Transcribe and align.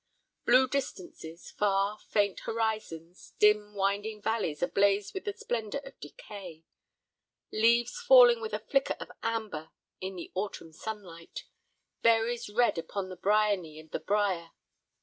Blue 0.47 0.67
distances, 0.67 1.51
far, 1.51 1.99
faint 2.09 2.39
horizons, 2.45 3.33
dim, 3.37 3.75
winding 3.75 4.19
valleys 4.19 4.63
ablaze 4.63 5.13
with 5.13 5.25
the 5.25 5.33
splendor 5.37 5.77
of 5.85 5.99
decay. 5.99 6.63
Leaves 7.51 7.99
falling 8.01 8.41
with 8.41 8.53
a 8.55 8.65
flicker 8.71 8.97
of 8.99 9.11
amber 9.21 9.69
in 9.99 10.15
the 10.15 10.31
autumn 10.33 10.73
sunlight. 10.73 11.43
Berries 12.01 12.49
red 12.49 12.79
upon 12.79 13.09
the 13.09 13.15
bryony 13.15 13.77
and 13.77 13.91
the 13.91 13.99
brier. 13.99 14.49